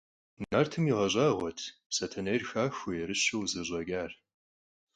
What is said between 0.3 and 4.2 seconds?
Нартым игъэщӀагъуэт Сэтэней хахуэу, ерыщу къызэрыщӀэкӀар.